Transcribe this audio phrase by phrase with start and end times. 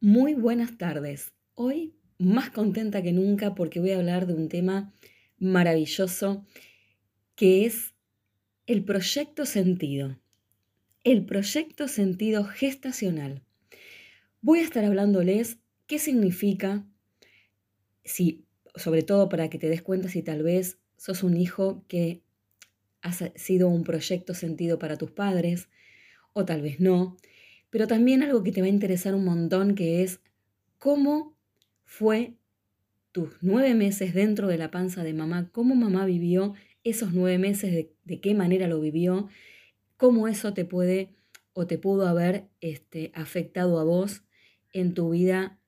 [0.00, 1.32] Muy buenas tardes.
[1.56, 4.94] Hoy más contenta que nunca porque voy a hablar de un tema
[5.40, 6.46] maravilloso
[7.34, 7.94] que es
[8.68, 10.16] el proyecto sentido.
[11.02, 13.42] El proyecto sentido gestacional.
[14.40, 15.58] Voy a estar hablándoles
[15.88, 16.86] qué significa,
[18.04, 18.44] si,
[18.76, 22.22] sobre todo para que te des cuenta si tal vez sos un hijo que
[23.02, 25.68] ha sido un proyecto sentido para tus padres
[26.34, 27.16] o tal vez no
[27.70, 30.20] pero también algo que te va a interesar un montón, que es
[30.78, 31.36] cómo
[31.84, 32.34] fue
[33.12, 36.54] tus nueve meses dentro de la panza de mamá, cómo mamá vivió
[36.84, 39.28] esos nueve meses, de, qué manera lo vivió,
[39.96, 41.14] cómo eso te puede
[41.52, 44.22] o te pudo haber este, afectado a vos
[44.72, 45.58] en tu vida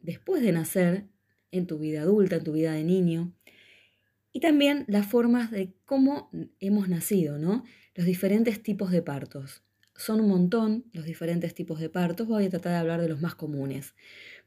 [0.00, 1.06] después de nacer,
[1.50, 3.32] en tu vida adulta, en tu vida de niño.
[4.32, 6.30] Y también las formas de cómo
[6.60, 7.64] hemos nacido, ¿no?
[7.94, 9.64] Los diferentes tipos de partos.
[10.00, 13.20] Son un montón los diferentes tipos de partos, voy a tratar de hablar de los
[13.20, 13.94] más comunes.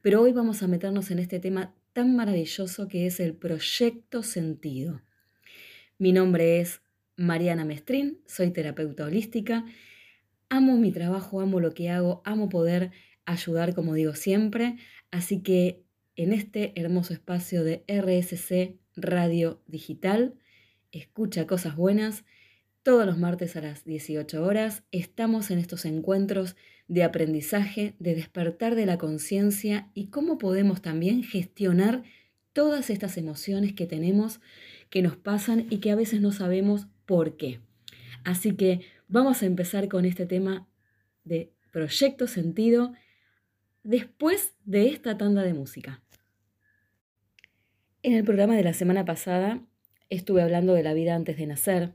[0.02, 5.04] Pero hoy vamos a meternos en este tema tan maravilloso que es el proyecto sentido.
[6.00, 6.82] Mi nombre es
[7.18, 9.64] Mariana Mestrín, soy terapeuta holística.
[10.50, 12.90] Amo mi trabajo, amo lo que hago, amo poder
[13.26, 14.78] ayudar como digo siempre.
[15.12, 15.84] Así que
[16.16, 20.34] en este hermoso espacio de RSC Radio Digital,
[20.92, 22.26] escucha cosas buenas
[22.84, 26.58] todos los martes a las 18 horas estamos en estos encuentros
[26.90, 32.04] de aprendizaje, de despertar de la conciencia y cómo podemos también gestionar
[32.52, 34.42] todas estas emociones que tenemos,
[34.90, 37.62] que nos pasan y que a veces no sabemos por qué.
[38.26, 40.68] Así que vamos a empezar con este tema
[41.24, 42.94] de proyecto sentido
[43.84, 46.02] después de esta tanda de música.
[48.04, 49.62] En el programa de la semana pasada
[50.10, 51.94] estuve hablando de la vida antes de nacer,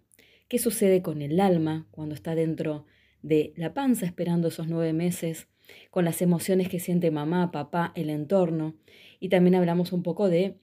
[0.48, 2.86] qué sucede con el alma cuando está dentro
[3.22, 5.48] de la panza esperando esos nueve meses,
[5.90, 8.74] con las emociones que siente mamá, papá, el entorno.
[9.20, 10.56] Y también hablamos un poco de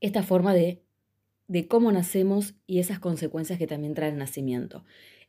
[0.00, 0.82] esta forma de,
[1.48, 4.84] de cómo nacemos y esas consecuencias que también trae el nacimiento.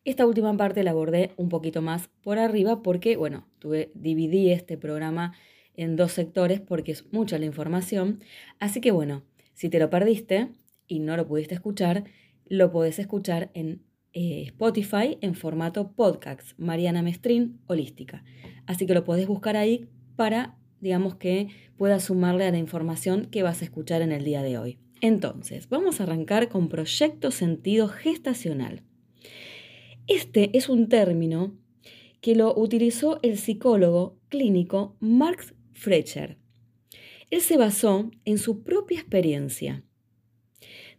[0.06, 4.78] Esta última parte la abordé un poquito más por arriba porque, bueno, tuve, dividí este
[4.78, 5.34] programa
[5.74, 8.22] en dos sectores porque es mucha la información.
[8.60, 10.50] Así que, bueno, si te lo perdiste
[10.88, 12.06] y no lo pudiste escuchar,
[12.50, 18.24] lo podés escuchar en eh, Spotify en formato podcast, Mariana Mestrín Holística.
[18.66, 23.44] Así que lo podés buscar ahí para, digamos que puedas sumarle a la información que
[23.44, 24.80] vas a escuchar en el día de hoy.
[25.02, 28.82] Entonces, vamos a arrancar con proyecto sentido gestacional.
[30.08, 31.56] Este es un término
[32.22, 36.38] que lo utilizó el psicólogo clínico Mark Fletcher.
[37.30, 39.84] Él se basó en su propia experiencia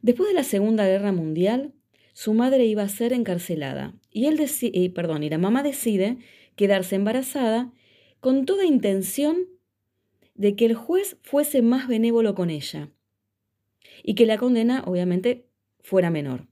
[0.03, 1.73] Después de la Segunda Guerra Mundial,
[2.13, 6.19] su madre iba a ser encarcelada y, él y, perdón, y la mamá decide
[6.57, 7.73] quedarse embarazada
[8.21, 9.47] con toda intención
[10.35, 12.91] de que el juez fuese más benévolo con ella
[14.03, 15.47] y que la condena obviamente
[15.81, 16.47] fuera menor.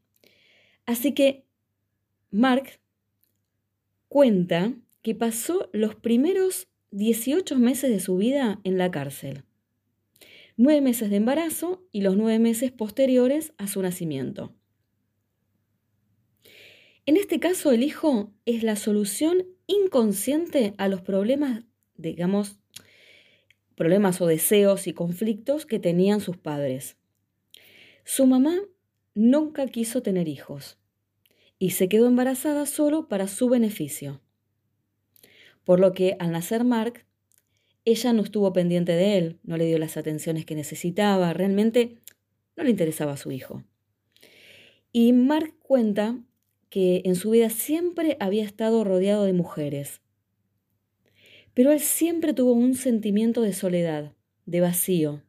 [0.84, 1.44] Así que
[2.30, 2.80] Mark
[4.08, 9.45] cuenta que pasó los primeros 18 meses de su vida en la cárcel
[10.56, 14.54] nueve meses de embarazo y los nueve meses posteriores a su nacimiento.
[17.04, 21.64] En este caso, el hijo es la solución inconsciente a los problemas,
[21.96, 22.58] digamos,
[23.76, 26.96] problemas o deseos y conflictos que tenían sus padres.
[28.04, 28.58] Su mamá
[29.14, 30.78] nunca quiso tener hijos
[31.58, 34.20] y se quedó embarazada solo para su beneficio.
[35.64, 37.05] Por lo que al nacer Mark,
[37.86, 41.98] ella no estuvo pendiente de él, no le dio las atenciones que necesitaba, realmente
[42.56, 43.62] no le interesaba a su hijo.
[44.92, 46.18] Y Mark cuenta
[46.68, 50.00] que en su vida siempre había estado rodeado de mujeres,
[51.54, 54.12] pero él siempre tuvo un sentimiento de soledad,
[54.46, 55.22] de vacío.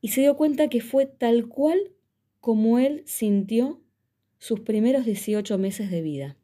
[0.00, 1.92] Y se dio cuenta que fue tal cual
[2.40, 3.80] como él sintió
[4.38, 6.36] sus primeros 18 meses de vida.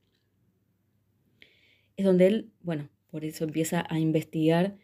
[1.96, 4.76] Es donde él, bueno, por eso empieza a investigar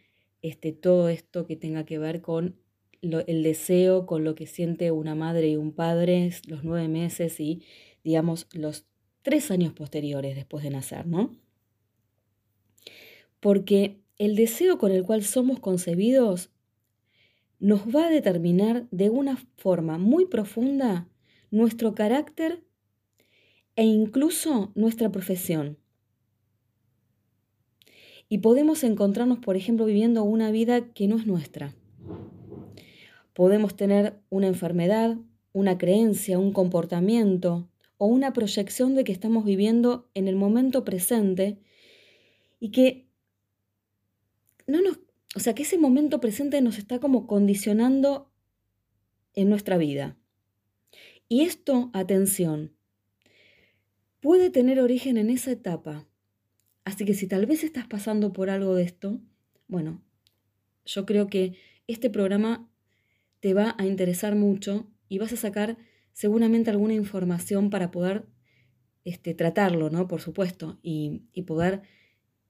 [0.43, 2.57] este, todo esto que tenga que ver con
[3.03, 7.63] el deseo, con lo que siente una madre y un padre los nueve meses y,
[8.03, 8.87] digamos, los
[9.23, 11.37] tres años posteriores después de nacer, ¿no?
[13.41, 16.51] Porque el deseo con el cual somos concebidos
[17.59, 21.09] nos va a determinar de una forma muy profunda
[21.51, 22.63] nuestro carácter
[23.77, 25.79] e incluso nuestra profesión.
[28.29, 31.75] Y podemos encontrarnos, por ejemplo, viviendo una vida que no es nuestra.
[33.33, 35.17] Podemos tener una enfermedad,
[35.53, 37.69] una creencia, un comportamiento
[37.99, 41.59] o una proyección de que estamos viviendo en el momento presente
[42.61, 43.07] y que
[44.67, 44.99] no nos,
[45.37, 48.31] o sea, que ese momento presente nos está como condicionando
[49.35, 50.17] en nuestra vida.
[51.29, 52.73] Y esto, atención,
[54.21, 56.07] puede tener origen en esa etapa.
[56.85, 59.21] Así que si tal vez estás pasando por algo de esto,
[59.69, 60.03] bueno,
[60.85, 61.55] yo creo que
[61.87, 62.69] este programa
[63.41, 65.77] te va a interesar mucho y vas a sacar
[66.13, 68.27] seguramente alguna información para poder
[69.05, 70.09] este, tratarlo, ¿no?
[70.09, 71.83] Por supuesto, y, poder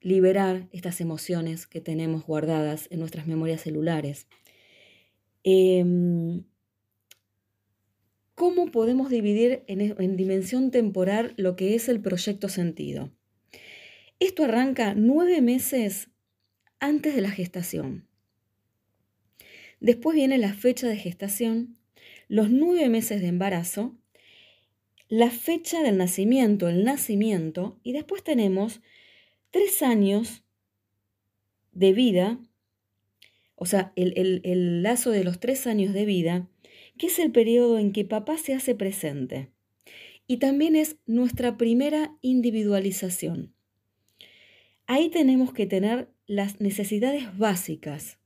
[0.01, 4.29] liberar estas emociones que tenemos guardadas en nuestras memorias celulares.
[5.43, 6.45] Em,
[8.35, 13.11] ¿Cómo podemos dividir en, en, dimensión temporal lo que es el proyecto sentido?
[14.25, 16.09] Esto arranca nueve meses
[16.81, 18.09] antes de la gestación.
[19.81, 21.77] Después viene la fecha de gestación,
[22.29, 23.99] los nueve meses de embarazo,
[25.11, 28.81] la fecha del nacimiento, el nacimiento, y después tenemos
[29.51, 30.43] tres años
[31.73, 32.39] de vida,
[33.57, 36.49] o sea, el, lazo de los tres años de vida,
[36.97, 39.51] que es el periodo en que papá se hace presente.
[40.27, 43.55] Y también es nuestra primera individualización.
[44.87, 48.19] Ahí tenemos que tener las necesidades básicas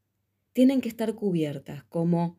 [0.58, 2.37] tienen que estar cubiertas, como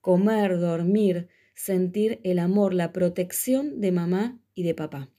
[0.00, 5.10] comer, dormir, sentir el amor, la protección de mamá y de papá.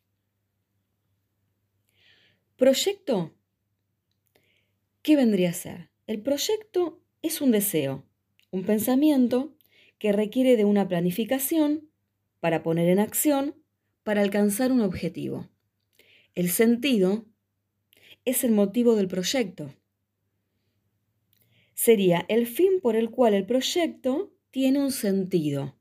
[2.55, 3.35] Proyecto.
[5.01, 5.89] ¿Qué vendría a ser?
[6.07, 8.05] El proyecto es un deseo,
[8.51, 9.53] un pensamiento
[9.99, 11.89] que requiere de una planificación
[12.39, 13.55] para poner en acción,
[14.03, 15.49] para alcanzar un objetivo.
[16.33, 17.25] El sentido
[18.29, 19.73] es el motivo del proyecto
[21.77, 25.77] sería el fin por el cual el proyecto tiene un sentido,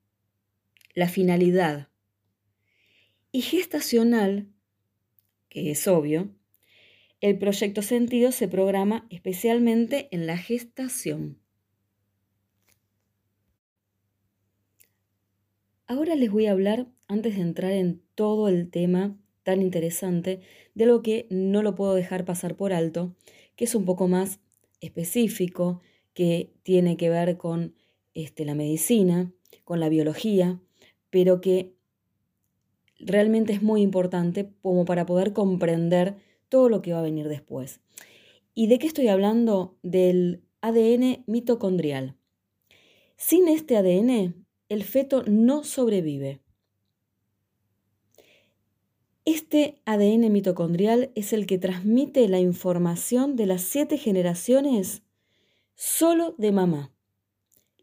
[0.94, 1.88] la finalidad.
[3.32, 4.46] Y gestacional,
[5.48, 6.36] que es obvio,
[7.22, 11.40] el proyecto sentido se programa especialmente en la gestación.
[15.86, 20.40] Ahora les voy a hablar, antes de entrar en todo el tema tan interesante,
[20.74, 23.14] de lo que no lo puedo dejar pasar por alto,
[23.54, 24.40] que es un poco más
[24.80, 25.80] específico
[26.14, 27.76] que tiene que ver con
[28.12, 29.32] este, la medicina,
[29.62, 30.60] con la biología,
[31.10, 31.76] pero que
[32.98, 36.16] realmente es muy importante como para poder comprender
[36.48, 37.78] todo lo que va a venir después.
[38.52, 39.78] ¿Y de qué estoy hablando?
[39.84, 42.16] Del ADN mitocondrial.
[43.16, 46.40] Sin este ADN, el feto no sobrevive.
[49.26, 55.02] Este ADN mitocondrial es el que transmite la información de las siete generaciones
[55.74, 56.94] solo de mamá.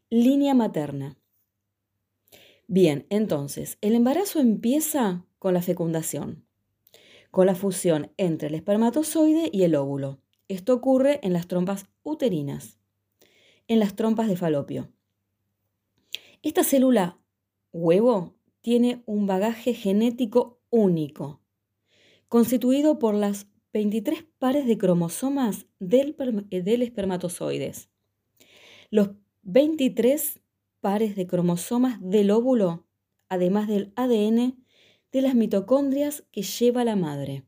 [0.10, 1.18] Línea materna.
[2.68, 6.45] Bien, entonces, el embarazo empieza con la fecundación,
[7.30, 10.22] con la fusión entre el espermatozoide y el óvulo.
[10.48, 12.80] Esto ocurre en las trompas uterinas,
[13.68, 14.94] en las trompas de falopio.
[16.42, 17.19] Esta célula
[17.74, 21.39] huevo tiene un bagaje genético único,
[22.27, 26.15] constituido por las 23 pares de cromosomas del,
[26.49, 27.89] del espermatozoides.
[28.89, 29.11] Los
[29.43, 30.41] 23
[30.81, 32.87] pares de cromosomas del óvulo,
[33.29, 34.65] además del ADN
[35.11, 37.43] de las mitocondrias que lleva la madre.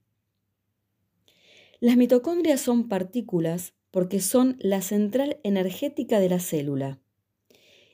[1.79, 6.99] Las mitocondrias son partículas porque son la central energética de la célula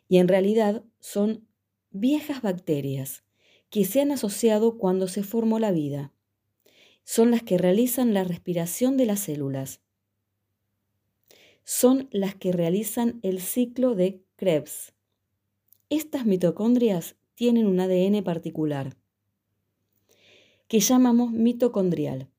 [0.10, 1.48] y en realidad son
[1.90, 3.24] viejas bacterias
[3.72, 6.14] que se han asociado cuando se formó la vida.
[7.04, 9.82] Son las que realizan la respiración de las células.
[11.64, 14.94] Son las que realizan el ciclo de Krebs.
[15.90, 18.98] Estas mitocondrias tienen un ADN particular
[20.68, 22.30] que llamamos mitocondrial,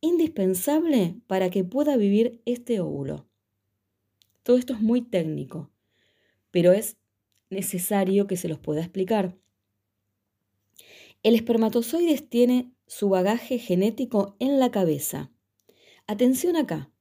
[0.00, 3.26] indispensable para que pueda vivir este óvulo.
[4.42, 5.70] Todo esto es muy técnico,
[6.50, 6.98] pero es
[7.48, 9.34] necesario que se los pueda explicar.
[11.22, 15.32] El espermatozoide tiene su bagaje genético en la cabeza.
[16.06, 16.92] Atención acá.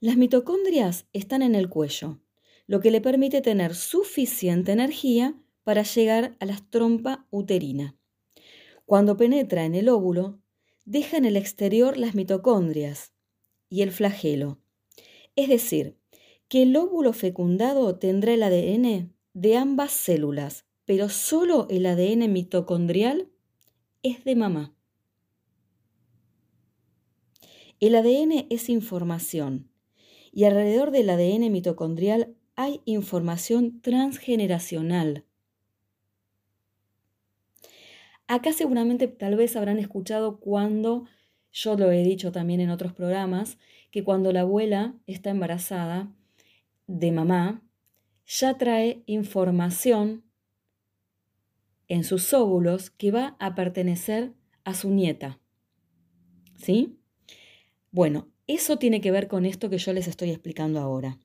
[0.00, 2.20] Las mitocondrias están en el cuello,
[2.66, 7.98] lo que le permite tener suficiente energía para llegar a la trompa uterina.
[8.84, 10.40] Cuando penetra en el óvulo,
[10.84, 13.14] deja en el exterior las mitocondrias
[13.70, 14.60] y el flagelo.
[15.36, 15.98] Es decir,
[16.48, 23.30] que el óvulo fecundado tendrá el ADN de ambas células, pero solo el ADN mitocondrial
[24.04, 24.72] es de mamá.
[27.80, 29.70] El ADN es información
[30.30, 35.24] y alrededor del ADN mitocondrial hay información transgeneracional.
[38.28, 41.06] Acá seguramente tal vez habrán escuchado cuando,
[41.50, 43.58] yo lo he dicho también en otros programas,
[43.90, 46.12] que cuando la abuela está embarazada
[46.86, 47.62] de mamá,
[48.26, 50.23] ya trae información
[51.94, 54.32] en sus óvulos que va a pertenecer
[54.64, 55.38] a su nieta.
[56.56, 56.98] ¿Sí?
[57.92, 61.20] Bueno, eso tiene que ver con esto que yo les estoy explicando ahora.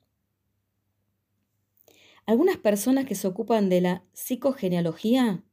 [2.27, 5.43] Algunas personas que se ocupan de la psicogenealogía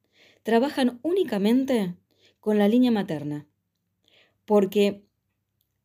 [0.43, 1.95] trabajan únicamente
[2.39, 3.49] con la línea materna,
[4.45, 5.07] porque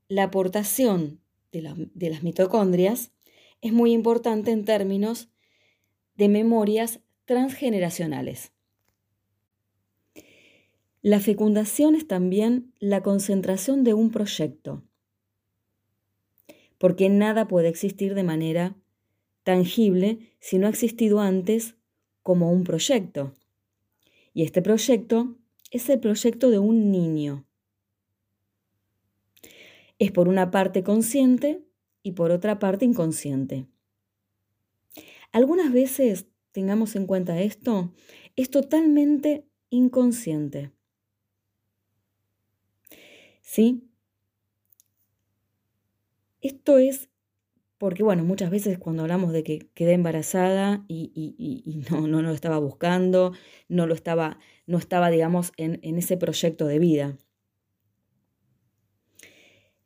[0.10, 1.22] la aportación
[1.54, 3.14] de, de las mitocondrias
[3.62, 5.30] es muy importante en términos
[6.16, 8.52] de memorias transgeneracionales.
[11.04, 14.84] La fecundación es también la concentración de un proyecto,
[16.78, 18.76] porque nada puede existir de manera
[19.44, 21.76] tangible si no ha existido antes
[22.22, 23.34] como un proyecto.
[24.36, 25.38] Y este proyecto
[25.72, 27.48] es el proyecto de un niño.
[29.98, 31.66] Es por una parte consciente
[32.04, 33.66] y por otra parte inconsciente.
[35.32, 37.92] Algunas veces, tengamos en cuenta esto,
[38.36, 40.72] es totalmente inconsciente.
[43.52, 43.84] ¿Sí?
[46.40, 47.10] Esto es
[47.78, 52.60] porque, bueno, muchas veces cuando hablamos de que quedé embarazada y, no, no, lo estaba
[52.60, 53.34] buscando,
[53.68, 57.18] no lo estaba, no estaba, digamos, en, ese proyecto de vida.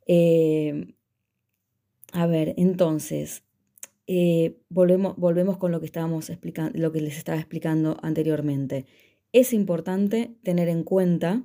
[0.05, 0.93] Eh,
[2.13, 3.45] a ver, entonces,
[4.05, 8.85] eh, volvemos, volvemos con lo que estábamos explicando, lo que les estaba explicando anteriormente.
[9.31, 11.41] Es importante tener en cuenta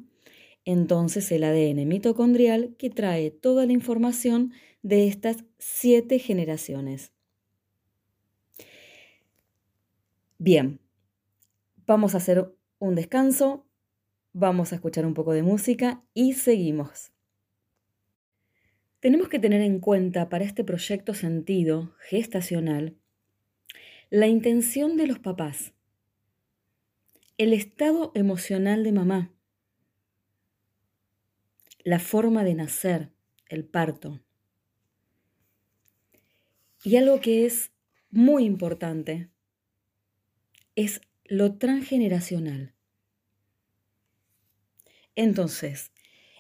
[0.71, 7.13] entonces el ADN mitocondrial que trae toda la información de estas siete generaciones.
[10.39, 10.81] Bien,
[11.87, 13.67] vamos a hacer un descanso,
[14.33, 17.13] vamos a escuchar un poco de música y seguimos.
[19.01, 22.97] Tenemos que tener en cuenta para este proyecto sentido gestacional
[24.11, 25.73] la intención de los papás,
[27.39, 29.33] el estado emocional de mamá,
[31.85, 33.11] la forma de nacer,
[33.49, 34.21] el parto.
[36.83, 37.73] Y algo que es
[38.11, 39.31] muy importante
[40.77, 42.75] es lo transgeneracional.
[45.15, 45.93] Entonces,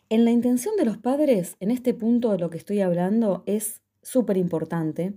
[0.09, 3.82] en la intención de los padres, en este punto de lo que estoy hablando, es
[4.02, 5.14] súper importante,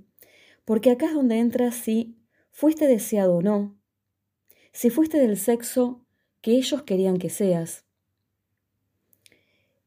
[0.65, 2.17] porque acá es donde entra si
[2.51, 3.79] fuiste deseado o no,
[4.71, 6.05] si fuiste del sexo
[6.41, 7.85] que ellos querían que seas,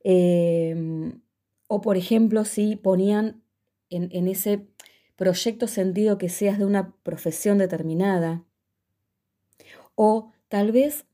[0.08, 1.20] Em,
[1.66, 3.42] o por ejemplo, si ponían
[3.90, 4.68] en, ese
[5.16, 8.44] proyecto sentido que seas de una profesión determinada.
[9.96, 11.06] O tal vez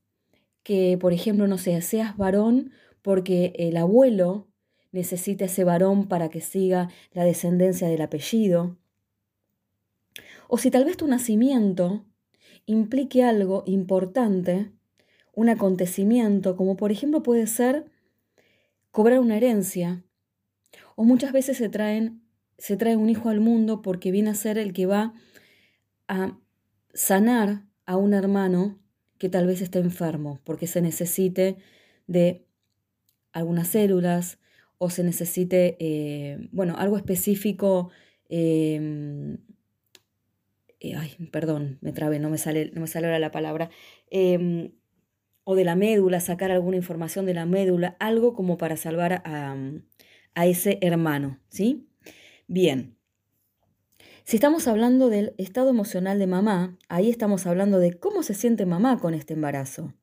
[0.61, 2.71] que, por ejemplo, no sé, seas varón
[3.01, 4.47] porque el abuelo
[4.91, 8.77] necesita ese varón para que siga la descendencia del apellido.
[10.47, 12.05] O si tal vez tu nacimiento
[12.67, 14.71] implique algo importante,
[15.33, 17.91] un acontecimiento, como por ejemplo puede ser
[18.93, 20.05] cobrar una herencia.
[20.95, 22.23] O muchas veces se traen
[22.57, 25.13] se trae un hijo al mundo porque viene a ser el que va
[26.07, 26.39] a
[26.93, 28.79] sanar a un hermano
[29.17, 31.57] que tal vez esté enfermo, porque se necesite
[32.07, 32.45] de
[33.33, 34.39] algunas células
[34.77, 37.89] o se necesite, eh, bueno, algo específico.
[38.29, 39.39] Em,
[40.79, 43.69] eh, ay, perdón, me trabé, no me sale, no me sale ahora la palabra.
[45.43, 49.55] O de la médula, sacar alguna información de la médula, algo como para salvar a,
[50.35, 51.89] a ese hermano, ¿sí?
[52.47, 52.97] Bien.
[54.23, 58.65] Si estamos hablando del estado emocional de mamá, ahí estamos hablando de cómo se siente
[58.65, 59.93] mamá con este embarazo.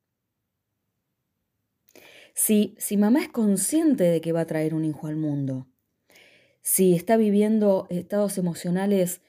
[2.34, 5.66] Si, si mamá es consciente de que va a traer un hijo al mundo,
[6.62, 9.22] si está viviendo estados emocionales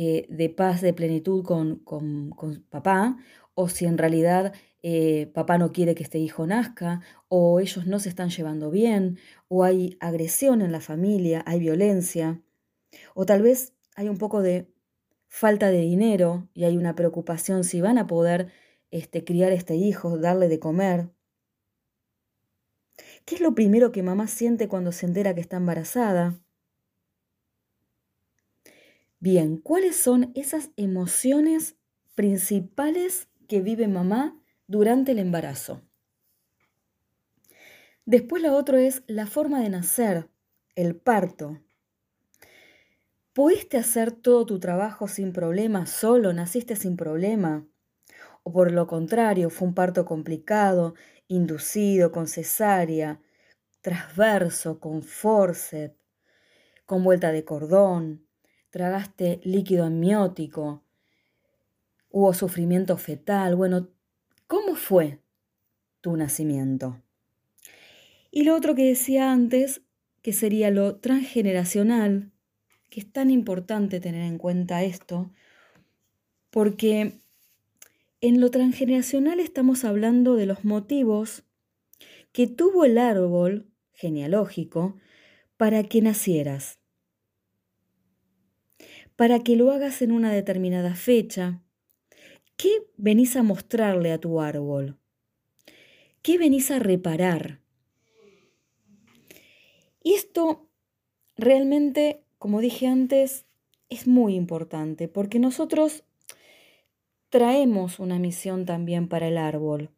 [0.00, 3.16] eh, de paz, de plenitud con, con, con papá,
[3.54, 7.98] o si en realidad eh, papá no quiere que este hijo nazca, o ellos no
[7.98, 12.40] se están llevando bien, o hay agresión en la familia, hay violencia,
[13.14, 14.72] o tal vez hay un poco de
[15.26, 18.52] falta de dinero y hay una preocupación si van a poder
[18.92, 21.10] este, criar este hijo, darle de comer.
[23.24, 26.38] ¿Qué es lo primero que mamá siente cuando se entera que está embarazada?
[29.20, 31.76] Bien, ¿cuáles son esas emociones
[32.14, 35.82] principales que vive mamá durante el embarazo.
[38.04, 40.28] Después la otra es la forma de nacer,
[40.76, 41.60] el parto.
[43.32, 47.66] ¿Pudiste hacer todo tu trabajo sin problema, solo naciste sin problema?
[48.42, 50.94] ¿O por lo contrario, fue un parto complicado,
[51.28, 53.20] inducido, con cesárea,
[53.80, 55.96] transverso, con forceps,
[56.86, 58.27] con vuelta de cordón,
[58.70, 60.82] tragaste líquido amniótico,
[62.10, 63.56] hubo sufrimiento fetal.
[63.56, 63.88] Bueno,
[64.46, 65.20] ¿cómo fue
[66.00, 67.02] tu nacimiento?
[68.30, 69.82] Y lo otro que decía antes,
[70.22, 72.32] que sería lo transgeneracional,
[72.90, 75.30] que es tan importante tener en cuenta esto,
[76.50, 77.20] porque
[78.20, 81.44] en lo transgeneracional estamos hablando de los motivos
[82.32, 84.96] que tuvo el árbol genealógico
[85.56, 86.77] para que nacieras,
[89.18, 91.60] para que lo hagas en una determinada fecha.
[92.56, 94.96] ¿Qué venís a mostrarle a tu árbol?
[96.22, 97.60] ¿Qué venís a reparar?
[100.04, 100.70] Y esto
[101.34, 103.44] realmente, como dije antes,
[103.88, 106.04] es muy importante porque nosotros
[107.28, 109.90] traemos una misión también para el árbol,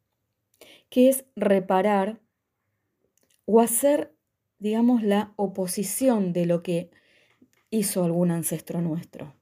[0.89, 2.23] que es reparar
[3.45, 4.15] o hacer
[4.61, 6.91] digamos, la oposición de lo que
[7.71, 9.35] hizo algún ancestro nuestro.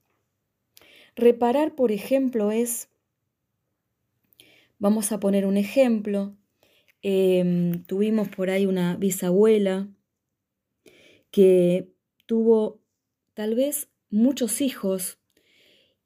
[1.16, 2.88] Reparar, por ejemplo, es,
[4.78, 6.36] vamos a poner un ejemplo,
[7.02, 9.88] em, tuvimos por ahí una bisabuela
[11.30, 11.90] que
[12.26, 12.80] tuvo
[13.34, 15.18] tal vez muchos hijos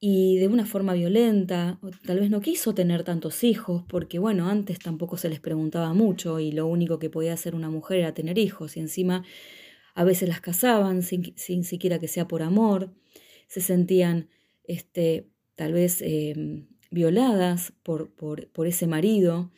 [0.00, 4.80] y de una forma violenta, tal vez no quiso tener tantos hijos, porque bueno, antes
[4.80, 8.36] tampoco se les preguntaba mucho y lo único que podía hacer una mujer era tener
[8.36, 9.24] hijos y encima
[9.94, 12.94] a veces las casaban sin, siquiera que sea por amor,
[13.46, 14.28] se sentían
[14.64, 19.50] este, tal vez em, violadas por, por, por, ese marido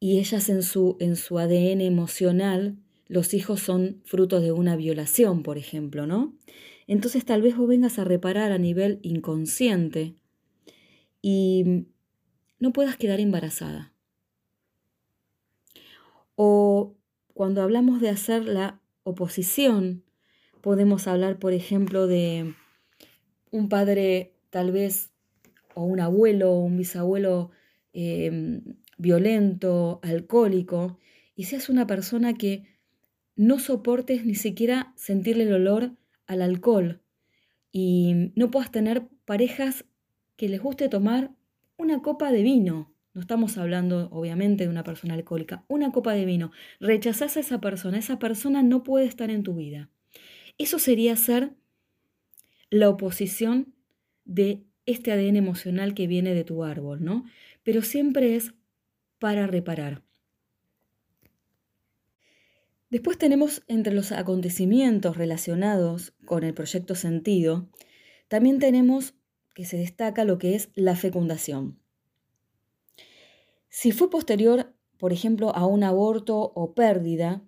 [0.00, 2.76] y ellas en su, en su ADN emocional,
[3.06, 6.34] los hijos son frutos de una violación, por ejemplo, ¿no?
[6.86, 10.14] entonces tal vez vos vengas a reparar a nivel inconsciente
[11.22, 11.86] y
[12.58, 13.94] no puedas quedar embarazada.
[16.34, 16.94] O
[17.32, 20.04] cuando hablamos de hacer la oposición,
[20.60, 22.54] podemos hablar, por ejemplo, de
[23.50, 25.10] un padre tal vez,
[25.74, 27.50] o un abuelo o un bisabuelo
[27.92, 28.62] em,
[28.98, 30.98] violento, alcohólico,
[31.34, 32.64] y seas una persona que
[33.36, 35.92] no soportes ni siquiera sentirle el olor
[36.26, 37.02] al alcohol
[37.72, 39.86] y no puedas tener parejas
[40.36, 41.32] que les guste tomar
[41.78, 42.91] una copa de vino.
[43.14, 45.64] No estamos hablando, obviamente, de una persona alcohólica.
[45.68, 46.50] Una copa de vino.
[46.80, 47.98] Rechazás a esa persona.
[47.98, 49.90] Esa persona no puede estar en tu vida.
[50.58, 51.52] Eso sería ser
[52.70, 53.74] la oposición
[54.24, 57.24] de este ADN emocional que viene de tu árbol, ¿no?
[57.62, 58.54] Pero siempre es
[59.18, 60.02] para reparar.
[62.92, 67.70] Después tenemos entre los acontecimientos relacionados con el proyecto Sentido,
[68.28, 69.14] también tenemos
[69.54, 71.81] que se destaca lo que es la fecundación.
[73.74, 77.42] Si fue posterior, por ejemplo, a un aborto o pérdida,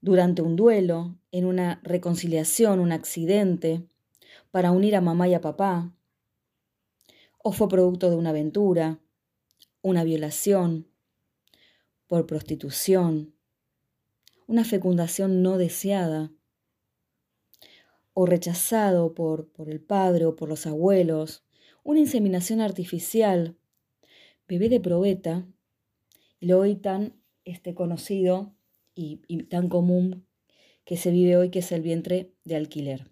[0.00, 3.86] durante un duelo, en una reconciliación, un accidente,
[4.50, 5.94] para unir a mamá y a papá,
[7.36, 8.98] o fue producto de una aventura,
[9.82, 10.88] una violación,
[12.06, 13.34] por prostitución,
[14.46, 16.32] una fecundación no deseada,
[18.14, 21.44] o rechazado por, por el padre o por los abuelos,
[21.84, 23.58] una inseminación artificial,
[24.48, 25.46] bebé de probeta,
[26.40, 28.54] lo hoy tan este, conocido
[28.94, 30.26] y, y tan común
[30.84, 33.10] que se vive hoy, que es el vientre de alquiler.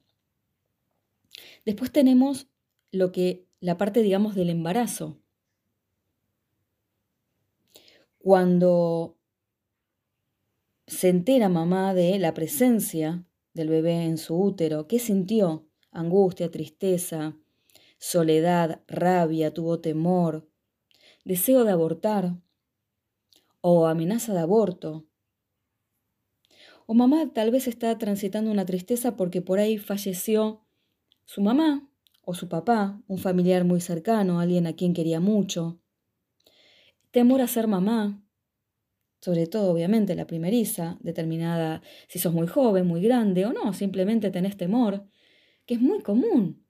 [1.65, 2.49] Después tenemos
[2.93, 5.19] lo que la parte, digamos, del embarazo.
[8.19, 9.19] Cuando
[10.87, 14.87] se entera mamá de la presencia del bebé en su útero.
[14.87, 15.67] ¿Qué sintió?
[15.91, 17.37] Angustia, tristeza,
[17.99, 20.49] soledad, rabia, tuvo temor,
[21.25, 22.37] deseo de abortar
[23.61, 25.07] o amenaza de aborto.
[26.87, 30.67] O mamá tal vez está transitando una tristeza porque por ahí falleció
[31.25, 31.89] su mamá
[32.23, 35.81] o su papá, un familiar muy cercano, alguien a quien quería mucho.
[37.11, 38.23] Temor a ser mamá,
[39.21, 44.31] sobre todo obviamente la primeriza, determinada si sos muy joven, muy grande o no, simplemente
[44.31, 45.07] tenés temor,
[45.65, 46.67] que es muy común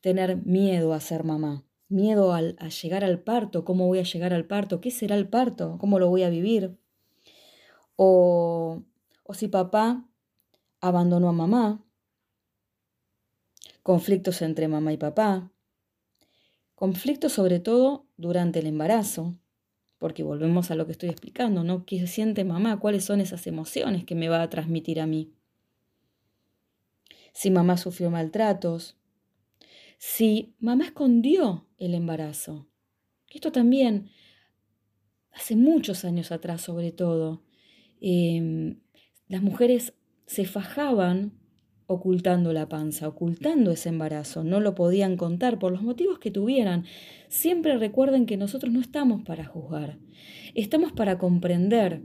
[0.00, 4.34] tener miedo a ser mamá, miedo al, a llegar al parto, cómo voy a llegar
[4.34, 6.76] al parto, qué será el parto, cómo lo voy a vivir.
[7.96, 8.82] O,
[9.22, 10.04] o si papá
[10.80, 11.82] abandonó a mamá,
[13.82, 15.50] conflictos entre mamá y papá,
[16.74, 19.34] conflictos sobre todo durante el embarazo,
[19.98, 21.86] porque volvemos a lo que estoy explicando, ¿no?
[21.86, 22.78] ¿Qué siente mamá?
[22.78, 25.32] ¿Cuáles son esas emociones que me va a transmitir a mí?
[27.32, 28.96] Si mamá sufrió maltratos,
[29.98, 32.68] si mamá escondió el embarazo.
[33.30, 34.10] Esto también,
[35.32, 37.42] hace muchos años atrás sobre todo,
[38.00, 38.80] em,
[39.28, 39.94] las mujeres
[40.26, 41.32] se fajaban
[41.86, 46.84] ocultando la panza, ocultando ese embarazo, no lo podían contar por los motivos que tuvieran.
[47.28, 49.98] Siempre recuerden que nosotros no estamos para juzgar,
[50.54, 52.02] estamos para comprender,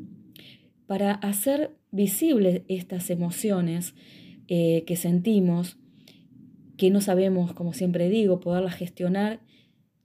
[0.85, 3.93] para hacer visibles estas emociones
[4.47, 5.77] eh, que sentimos,
[6.79, 9.41] que no sabemos, como siempre digo, poderlas gestionar,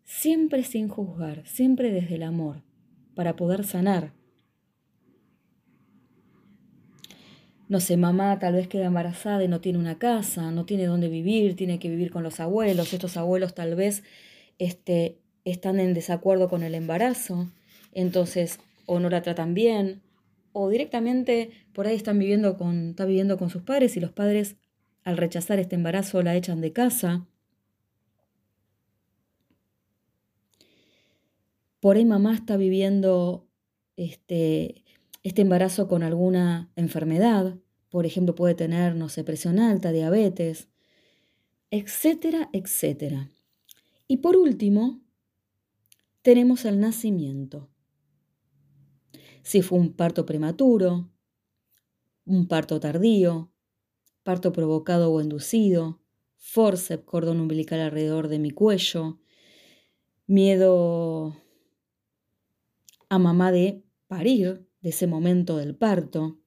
[0.03, 2.63] siempre sin juzgar, siempre desde el amor,
[3.15, 4.13] para poder sanar.
[7.69, 11.09] no sé, mamá tal vez queda embarazada y no tiene una casa, no tiene dónde
[11.09, 14.05] vivir, tiene que vivir con los abuelos, estos abuelos tal vez
[14.59, 17.51] este, están en desacuerdo con el embarazo,
[17.93, 20.03] entonces o no la tratan bien,
[20.53, 24.57] o directamente por ahí están viviendo con, está viviendo con sus padres y los padres
[25.05, 27.27] al rechazar este embarazo la echan de casa.
[31.81, 33.47] Por ahí mamá está viviendo
[33.97, 34.85] este,
[35.23, 37.59] este embarazo con alguna enfermedad,
[37.90, 40.69] por ejemplo, puede tener, no sé, presión alta, diabetes,
[41.71, 43.31] etcétera, etcétera.
[44.09, 45.01] Y por último,
[46.23, 47.71] tenemos el nacimiento.
[49.43, 51.11] Si fue un parto prematuro,
[52.25, 53.54] un parto tardío,
[54.25, 56.01] parto provocado o inducido,
[56.37, 59.21] forceps, cordón umbilical alrededor de mi cuello,
[60.27, 61.37] miedo
[63.09, 66.39] a mamá de parir, de ese momento del parto.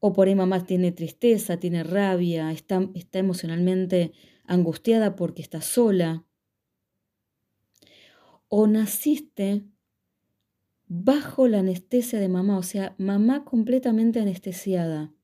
[0.00, 4.12] O por ahí mamá tiene tristeza, tiene rabia, está, está emocionalmente
[4.44, 6.24] angustiada porque está sola.
[8.48, 9.64] O naciste
[10.88, 15.14] bajo la anestesia de mamá, o sea, mamá completamente anestesiada.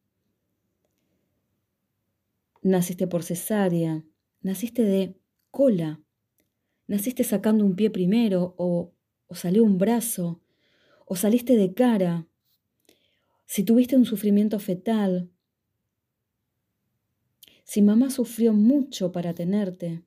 [2.68, 4.04] Naciste por cesárea,
[4.42, 5.18] naciste de
[5.50, 6.02] cola,
[6.86, 8.92] naciste sacando un pie primero o,
[9.30, 10.42] salió un brazo,
[11.06, 12.28] o saliste de cara,
[13.46, 15.30] si tuviste un sufrimiento fetal,
[17.64, 20.04] si mamá sufrió mucho para tenerte,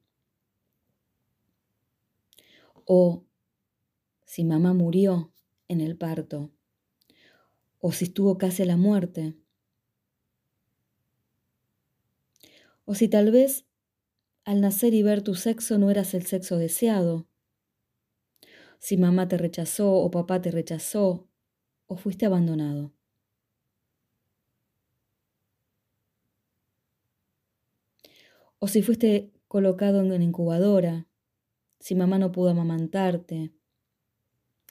[2.86, 3.26] o
[4.24, 5.34] si mamá murió
[5.68, 6.52] en el parto,
[7.80, 9.41] o si estuvo casi a la muerte,
[12.92, 13.66] o si tal vez
[14.44, 17.26] al nacer y ver tu sexo no eras el sexo deseado,
[18.80, 21.30] si mamá te rechazó o papá te rechazó
[21.86, 22.94] o fuiste abandonado.
[28.60, 31.08] O si fuiste colocado en una incubadora,
[31.80, 33.54] si mamá no pudo amamantarte,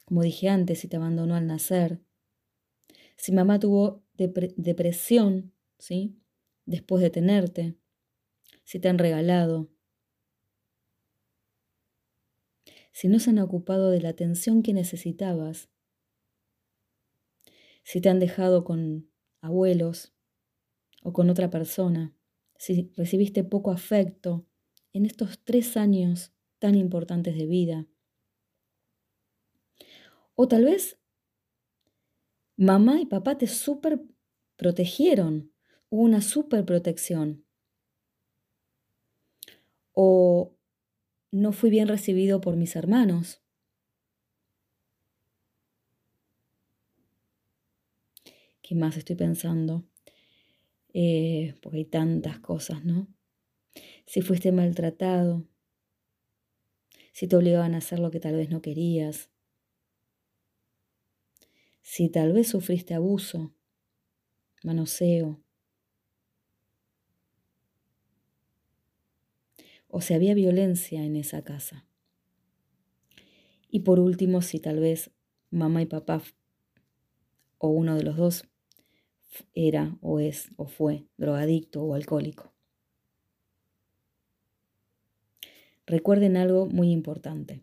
[0.04, 2.02] como dije antes, si te abandonó al nacer,
[3.16, 6.20] si mamá tuvo depresión, ¿sí?
[6.66, 7.80] Después de tenerte,
[8.70, 9.68] si te han regalado,
[12.92, 15.68] si no se han ocupado de la atención que necesitabas,
[17.82, 20.14] si te han dejado con abuelos
[21.02, 22.14] o con otra persona,
[22.58, 24.46] si recibiste poco afecto
[24.92, 27.88] en estos tres años tan importantes de vida.
[30.36, 30.96] O tal vez
[32.56, 34.00] mamá y papá te super
[34.54, 35.52] protegieron,
[35.88, 37.49] hubo una super protección.
[40.02, 40.56] O
[41.30, 43.42] no fui bien recibido por mis hermanos.
[48.62, 49.84] ¿Qué más estoy pensando?
[50.94, 53.08] Eh, porque hay tantas cosas, ¿no?
[54.06, 55.46] Si fuiste maltratado,
[57.12, 59.30] si te obligaban a hacer lo que tal vez no querías,
[61.82, 63.54] si tal vez sufriste abuso,
[64.62, 65.44] manoseo,
[69.90, 71.84] o si había violencia en esa casa.
[73.68, 75.10] Y por último, si tal vez
[75.50, 76.22] mamá y papá
[77.58, 78.48] o uno de los dos
[79.54, 82.52] era o es o fue drogadicto o alcohólico.
[85.86, 87.62] Recuerden algo muy importante.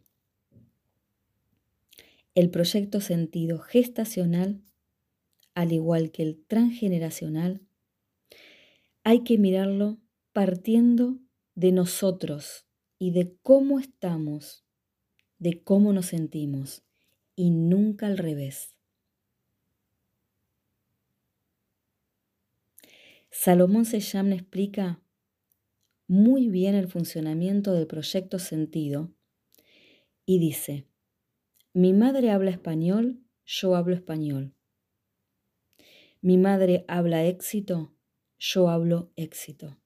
[2.35, 4.61] El proyecto sentido gestacional,
[5.55, 7.61] al igual que el transgeneracional,
[9.03, 9.97] hay que mirarlo
[10.33, 11.19] partiendo
[11.57, 12.67] de nosotros
[12.99, 14.63] y de cómo estamos,
[15.39, 16.83] de cómo nos sentimos,
[17.35, 18.75] y nunca al revés.
[23.31, 25.01] Salomón Seyam explica
[26.07, 29.11] muy bien el funcionamiento del proyecto sentido
[30.27, 30.85] y dice,
[31.73, 34.53] mi madre habla español, yo hablo español.
[36.21, 37.95] Mi madre habla éxito,
[38.37, 39.79] yo hablo éxito.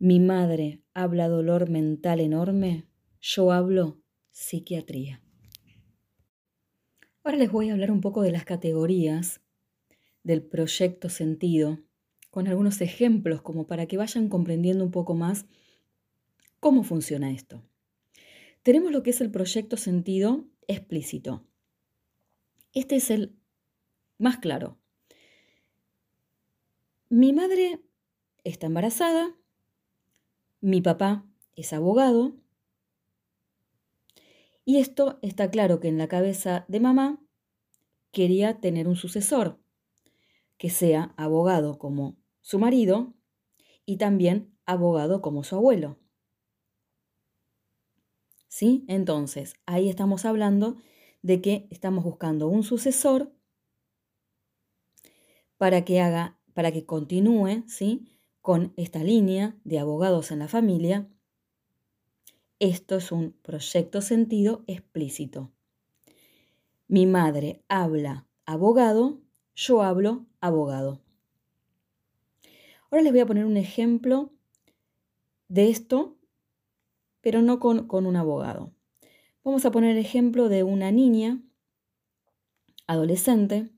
[0.00, 2.86] Mi madre habla dolor mental enorme,
[3.20, 5.20] yo hablo psiquiatría.
[7.24, 9.40] Ahora les voy a hablar un poco de las categorías
[10.22, 11.80] del proyecto sentido
[12.30, 15.46] con algunos ejemplos como para que vayan comprendiendo un poco más
[16.60, 17.64] cómo funciona esto.
[18.62, 21.44] Tenemos lo que es el proyecto sentido explícito.
[22.72, 23.36] Este es el
[24.16, 24.78] más claro.
[27.08, 27.80] Mi madre
[28.44, 29.34] está embarazada,
[30.60, 32.34] mi papá es abogado,
[34.64, 37.24] y esto está claro que en la cabeza de mamá
[38.12, 39.58] quería tener un sucesor,
[40.58, 43.14] que sea abogado como su marido
[43.86, 45.98] y también abogado como su abuelo.
[48.48, 48.84] ¿Sí?
[48.88, 50.76] Entonces, ahí estamos hablando
[51.22, 53.32] de que estamos buscando un sucesor
[55.56, 58.17] para que haga, para que continúe, ¿sí?
[58.48, 61.06] Con esta línea de abogados en la familia
[62.60, 65.52] esto es un proyecto sentido explícito.
[66.86, 69.20] Mi madre habla abogado,
[69.54, 71.02] yo hablo abogado.
[72.90, 74.32] Ahora les voy a poner un ejemplo
[75.48, 76.16] de esto,
[77.20, 78.72] pero no con, un abogado.
[79.44, 81.42] Vamos a poner el ejemplo de una niña,
[82.86, 83.68] adolescente,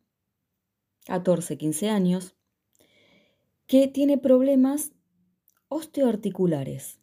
[1.07, 2.37] 14, 15 años,
[3.71, 4.91] que tiene problemas
[5.69, 6.99] osteoarticulares.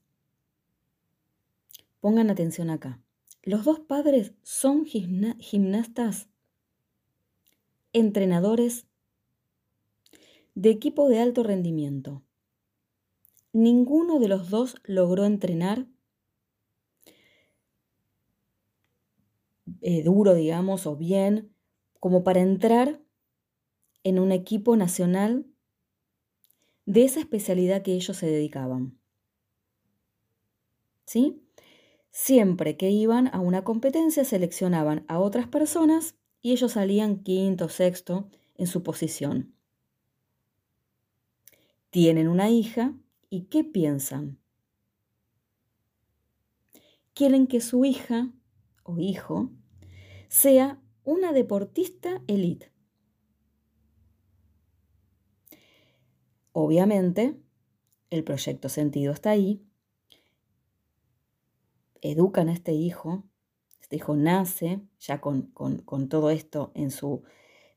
[2.01, 3.01] Pongan atención acá.
[3.41, 6.27] Los dos padres son gimnastas,
[7.93, 8.85] entrenadores
[10.55, 12.21] de equipo de alto rendimiento.
[13.53, 15.87] Ninguno de los dos logró entrenar
[19.79, 21.49] eh, duro, digamos, o bien,
[22.01, 23.01] como para entrar
[24.03, 25.45] en un equipo nacional
[26.87, 28.97] de esa especialidad que ellos se dedicaban.
[31.05, 31.43] ¿Sí?
[32.11, 38.29] Siempre que iban a una competencia seleccionaban a otras personas y ellos salían quinto, sexto
[38.55, 39.53] en su posición.
[41.89, 42.93] Tienen una hija
[43.29, 44.39] y ¿qué piensan?
[47.13, 48.31] Quieren que su hija
[48.83, 49.51] o hijo
[50.29, 52.71] sea una deportista elite.
[56.59, 57.35] Obviamente,
[58.09, 59.61] el proyecto sentido está ahí
[62.01, 63.25] educan a este hijo,
[63.79, 65.51] este hijo nace ya con,
[66.09, 67.21] todo esto en su,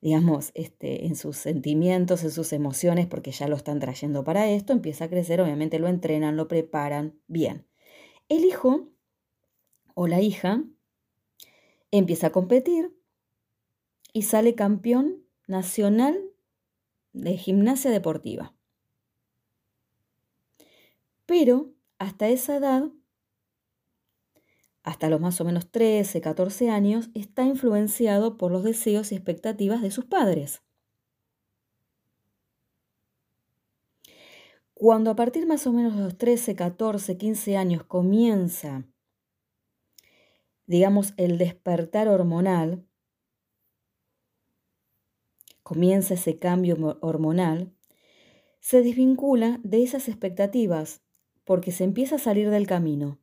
[0.01, 4.73] digamos, este, en sus sentimientos, en sus emociones, porque ya lo están trayendo para esto,
[4.73, 7.67] empieza a crecer, obviamente lo entrenan, lo preparan, bien.
[8.31, 8.89] El hijo
[9.93, 10.65] o la hija
[11.91, 12.97] empieza a competir
[14.15, 16.19] y sale campeón nacional
[17.13, 18.55] de gimnasia deportiva.
[21.31, 22.91] Pero hasta esa edad
[24.83, 29.81] hasta los más o menos 13, 14 años, está influenciado por los deseos y expectativas
[29.81, 30.65] de sus padres.
[34.75, 38.83] Cuando a partir más o menos de los 13, 14, 15 años comienza,
[40.67, 42.85] digamos, el despertar hormonal,
[45.63, 47.73] comienza ese cambio hormonal,
[48.59, 51.05] se desvincula de esas expectativas
[51.51, 53.19] porque se empieza a salir del camino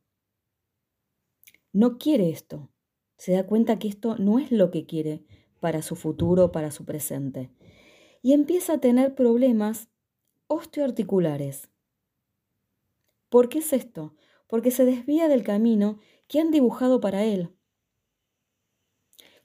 [1.72, 2.68] no quiere esto.
[3.16, 5.24] Se da cuenta que esto no es lo que quiere
[5.60, 7.50] para su futuro, para su presente.
[8.20, 9.88] Y empieza a tener problemas
[10.46, 11.70] osteoarticulares.
[13.30, 14.14] ¿Por qué es esto?
[14.46, 17.56] Porque se desvía del camino que han dibujado para él.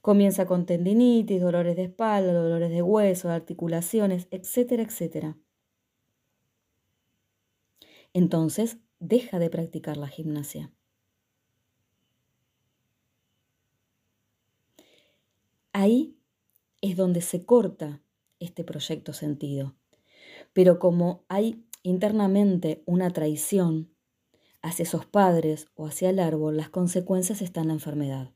[0.02, 5.38] Comienza con tendinitis, dolores de espalda, dolores de hueso, articulaciones, etcétera, etcétera.
[8.14, 10.72] Entonces deja de practicar la gimnasia.
[15.72, 16.16] Ahí
[16.80, 18.00] es donde se corta
[18.38, 19.74] este proyecto sentido.
[20.52, 23.92] Pero como hay internamente una traición
[24.62, 28.32] hacia esos padres o hacia el árbol, las consecuencias están en la enfermedad.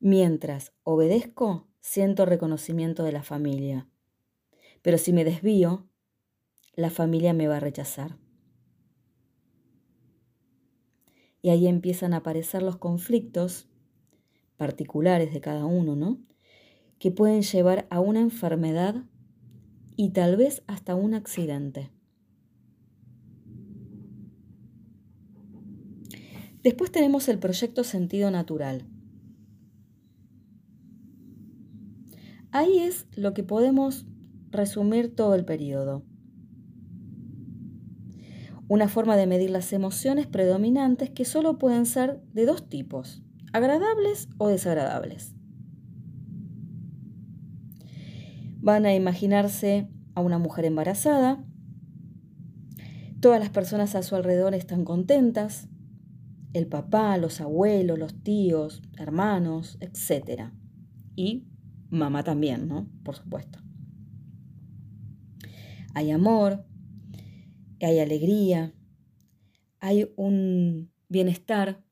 [0.00, 3.88] Mientras obedezco, siento reconocimiento de la familia.
[4.82, 5.88] Pero si me desvío,
[6.76, 8.18] la familia me va a rechazar.
[11.40, 13.68] Y ahí empiezan a aparecer los conflictos
[14.56, 16.18] particulares de cada uno, ¿no?
[16.98, 19.04] Que pueden llevar a una enfermedad
[19.96, 21.90] y tal vez hasta un accidente.
[26.62, 28.84] Después tenemos el proyecto Sentido Natural.
[32.50, 34.04] Ahí es lo que podemos
[34.50, 36.02] resumir todo el periodo.
[38.68, 44.28] Una forma de medir las emociones predominantes que solo pueden ser de dos tipos agradables
[44.38, 45.34] o desagradables.
[48.60, 51.44] Van a imaginarse a una mujer embarazada.
[53.20, 55.68] Todas las personas a su alrededor están contentas.
[56.52, 60.50] El papá, los abuelos, los tíos, hermanos, etc.
[61.14, 61.46] Y
[61.90, 62.88] mamá también, ¿no?
[63.04, 63.60] Por supuesto.
[65.94, 66.66] Hay amor,
[67.80, 68.74] hay alegría,
[69.80, 71.84] hay un bienestar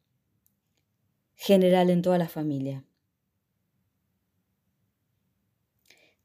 [1.35, 2.85] general en toda la familia.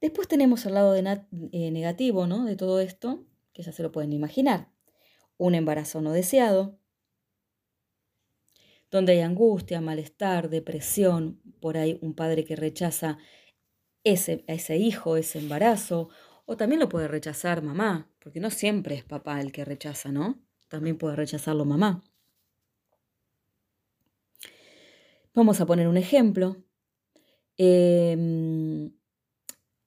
[0.01, 2.45] Después tenemos el lado eh, negativo ¿no?
[2.45, 4.69] de todo esto, que ya se lo pueden imaginar.
[5.37, 6.79] Un embarazo no deseado,
[8.91, 13.17] donde hay angustia, malestar, depresión, por ahí un padre que rechaza
[14.03, 16.09] ese, a ese hijo, ese embarazo,
[16.51, 20.41] o también lo puede rechazar mamá, porque no siempre es papá el que rechaza, ¿no?
[20.67, 22.03] También puede rechazarlo mamá.
[25.35, 26.57] Vamos a poner un ejemplo.
[27.55, 28.91] Em,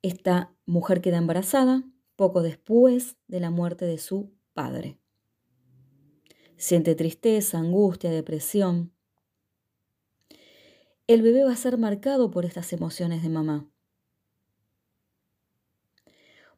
[0.03, 1.83] esta mujer queda embarazada
[2.15, 5.01] poco después de la muerte de su padre.
[6.57, 8.93] Siente tristeza, angustia, depresión.
[11.09, 13.72] El bebé va a ser marcado por estas emociones de mamá.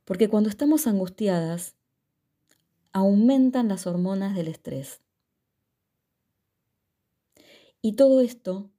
[0.05, 1.77] Porque cuando estamos angustiadas,
[2.93, 5.01] aumentan las hormonas del estrés.
[7.81, 8.71] Y todo esto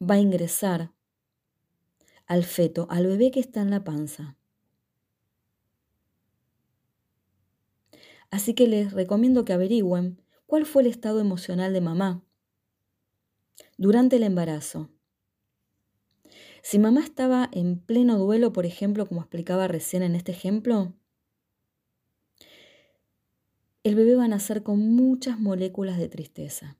[0.00, 0.92] va a ingresar
[2.26, 4.36] al feto, al bebé que está en la panza.
[8.30, 12.24] Así que les recomiendo que averigüen cuál fue el estado emocional de mamá
[13.76, 14.90] durante el embarazo.
[16.64, 20.94] Si mamá estaba en pleno duelo, por ejemplo, como explicaba recién en este ejemplo,
[23.82, 26.78] el bebé va a nacer con muchas moléculas de tristeza.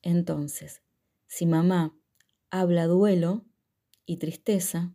[0.00, 0.80] Entonces,
[1.26, 1.94] si mamá
[2.50, 3.44] habla duelo,
[4.06, 4.94] y tristeza,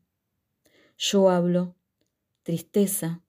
[0.98, 1.76] yo hablo
[2.42, 3.24] tristeza,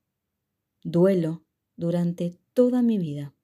[0.83, 1.45] duelo
[1.77, 3.36] durante toda mi vida.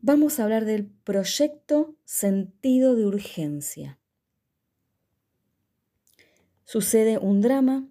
[0.00, 3.98] Vamos a hablar del proyecto sentido de urgencia.
[6.64, 7.88] Sucede un drama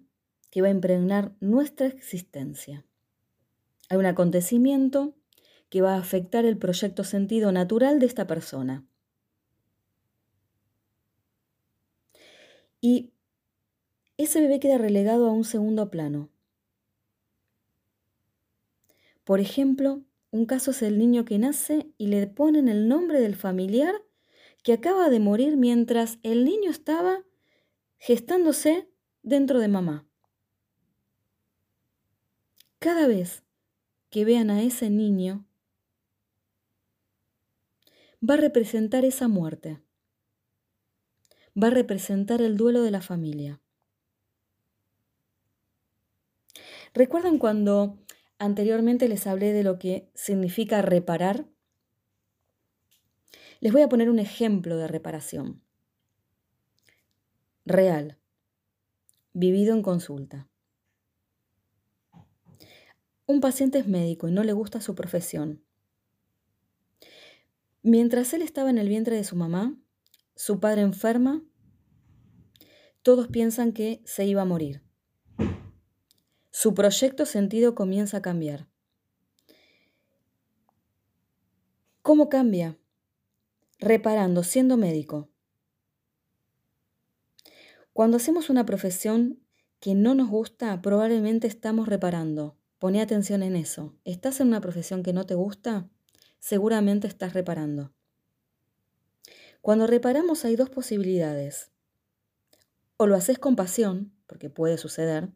[0.50, 2.86] que va a impregnar nuestra existencia.
[3.90, 5.14] Hay un acontecimiento
[5.68, 8.86] que va a afectar el proyecto sentido natural de esta persona.
[12.80, 13.12] Y
[14.16, 16.30] ese bebé queda relegado a un segundo plano.
[19.24, 23.34] Por ejemplo, un caso es el niño que nace y le ponen el nombre del
[23.34, 23.94] familiar
[24.62, 27.24] que acaba de morir mientras el niño estaba
[27.98, 28.88] gestándose
[29.22, 30.06] dentro de mamá.
[32.78, 33.42] Cada vez
[34.10, 35.46] que vean a ese niño
[38.28, 39.80] va a representar esa muerte.
[41.60, 43.60] Va a representar el duelo de la familia.
[46.94, 47.98] ¿Recuerdan cuando
[48.38, 51.46] anteriormente les hablé de lo que significa reparar?
[53.60, 55.62] Les voy a poner un ejemplo de reparación.
[57.64, 58.18] Real.
[59.32, 60.48] Vivido en consulta.
[63.26, 65.62] Un paciente es médico y no le gusta su profesión.
[67.82, 69.78] Mientras él estaba en el vientre de su mamá,
[70.34, 71.44] su padre enferma,
[73.02, 74.87] todos piensan que se iba a morir.
[76.60, 78.66] Su proyecto sentido comienza a cambiar.
[82.02, 82.76] ¿Cómo cambia?
[83.78, 85.28] Reparando, siendo médico.
[87.92, 89.38] Cuando hacemos una profesión
[89.78, 92.58] que no nos gusta, probablemente estamos reparando.
[92.80, 93.94] Pone atención en eso.
[94.04, 95.88] ¿Estás en una profesión que no te gusta?
[96.40, 97.92] seguramente estás reparando.
[99.60, 101.70] Cuando reparamos hay dos posibilidades.
[102.96, 105.30] O lo haces con pasión, porque puede suceder,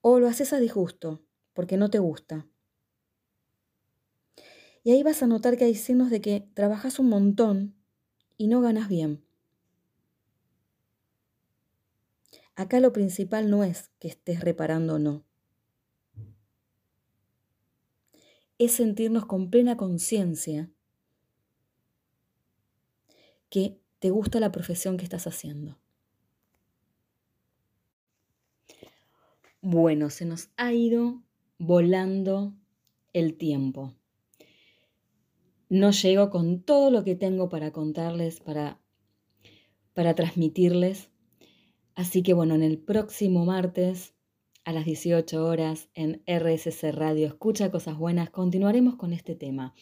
[0.00, 2.46] o lo haces a disgusto, porque no te gusta.
[4.82, 7.74] Y ahí vas a notar que hay signos de que trabajas un montón
[8.36, 9.24] y no ganas bien.
[12.54, 15.28] Acá lo principal no es que estés reparando o no.
[18.58, 20.68] es sentirnos con plena conciencia
[23.48, 25.78] que te gusta la profesión que estás haciendo.
[29.60, 31.22] Bueno, se nos ha ido
[31.58, 32.54] volando
[33.12, 33.94] el tiempo.
[35.68, 38.80] No llego con todo lo que tengo para contarles, para,
[39.94, 41.10] para transmitirles.
[41.94, 44.14] Así que bueno, en el próximo martes
[44.68, 47.26] a las 18 horas en RSC Radio.
[47.26, 48.28] Escucha cosas buenas.
[48.28, 49.74] Continuaremos con este tema.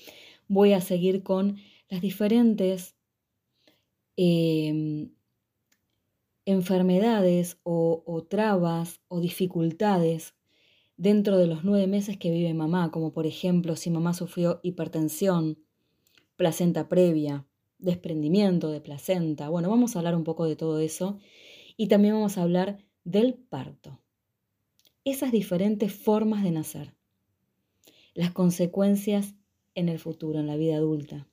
[0.47, 1.57] Voy a seguir con
[1.89, 2.95] las diferentes
[4.17, 5.11] em,
[6.47, 10.35] enfermedades o, o trabas o dificultades
[10.97, 15.59] dentro de los nueve meses que vive mamá, como por ejemplo si mamá sufrió hipertensión,
[16.37, 17.47] placenta previa,
[17.79, 19.49] desprendimiento de placenta.
[19.49, 21.19] Bueno, vamos a hablar un poco de todo eso
[21.77, 24.01] y también vamos a hablar del parto.
[25.05, 26.95] Esas diferentes formas de nacer.
[28.15, 29.35] Las consecuencias
[29.75, 31.29] en el futuro, en la vida adulta.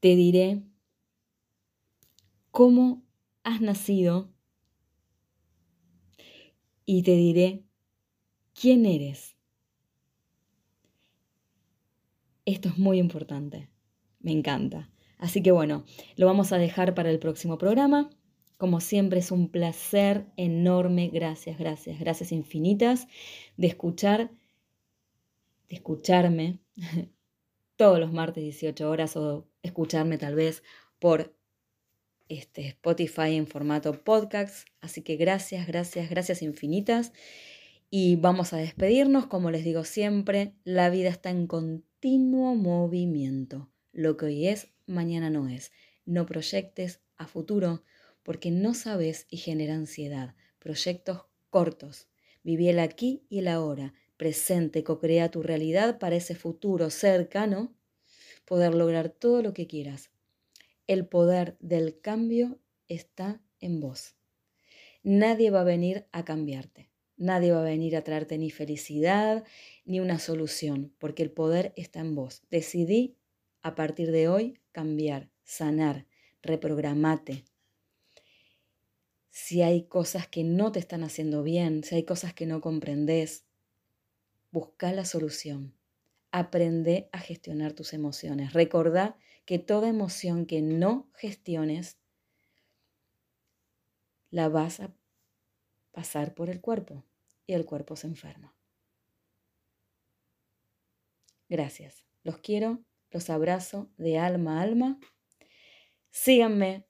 [0.00, 0.62] Te diré
[2.52, 3.02] cómo
[3.42, 4.30] has nacido
[6.84, 7.64] y te diré
[8.54, 9.36] quién eres.
[12.44, 13.70] Esto es muy importante,
[14.20, 14.90] me encanta.
[15.16, 15.84] Así que bueno,
[16.16, 18.10] lo vamos a dejar para el próximo programa.
[18.58, 23.08] Como siempre es un placer enorme, gracias, gracias, gracias infinitas
[23.56, 24.30] de escuchar,
[25.68, 26.58] de escucharme
[27.76, 30.62] todos los martes 18 horas o escucharme tal vez
[30.98, 31.34] por
[32.32, 34.66] este, Spotify en formato podcast.
[34.80, 37.12] Así que gracias, gracias, gracias infinitas.
[37.90, 43.70] Y vamos a despedirnos, como les digo siempre, la vida está en continuo movimiento.
[43.92, 45.72] Lo que hoy es, mañana no es.
[46.04, 47.84] No proyectes a futuro
[48.22, 50.34] porque no sabes y genera ansiedad.
[50.58, 52.08] Proyectos cortos.
[52.42, 53.94] Viví el aquí y el ahora.
[54.16, 57.74] Presente, co-crea tu realidad para ese futuro cercano,
[58.44, 60.12] poder lograr todo lo que quieras
[60.86, 62.58] el poder del cambio
[62.88, 64.14] está en vos.
[65.02, 66.90] Nadie va a venir a cambiarte.
[67.16, 69.44] Nadie va a venir a traerte ni felicidad
[69.84, 72.42] ni una solución, porque el poder está en vos.
[72.50, 73.16] Decidí
[73.62, 76.06] a partir de hoy cambiar, sanar,
[76.42, 77.44] reprogramate.
[79.30, 83.44] Si hay cosas que no te están haciendo bien, si hay cosas que no comprendes,
[84.50, 85.74] busca la solución.
[86.30, 88.52] Aprende a gestionar tus emociones.
[88.52, 91.98] Recordá que toda emoción que no gestiones
[94.30, 94.94] la vas a
[95.90, 97.04] pasar por el cuerpo
[97.46, 98.56] y el cuerpo se enferma.
[101.48, 102.06] Gracias.
[102.22, 105.00] Los quiero, los abrazo de alma a alma.
[106.10, 106.88] Síganme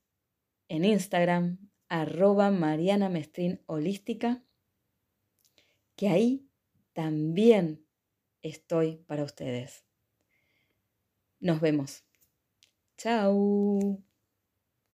[0.68, 4.44] en Instagram, arroba Mariana Mestrín Holística,
[5.96, 6.48] que ahí
[6.92, 7.86] también
[8.42, 9.84] estoy para ustedes.
[11.40, 12.05] Nos vemos.
[13.03, 13.98] Chao.